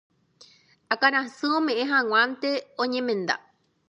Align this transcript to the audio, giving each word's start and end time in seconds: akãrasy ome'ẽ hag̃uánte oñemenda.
akãrasy 0.93 1.47
ome'ẽ 1.57 1.89
hag̃uánte 1.91 2.49
oñemenda. 2.83 3.35